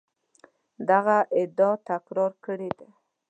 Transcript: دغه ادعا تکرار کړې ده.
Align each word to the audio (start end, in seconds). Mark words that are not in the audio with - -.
دغه 0.89 1.17
ادعا 1.41 1.71
تکرار 1.89 2.31
کړې 2.45 2.69
ده. 2.79 2.87